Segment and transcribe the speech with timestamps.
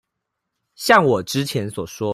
[0.75, 2.09] 像我之前所說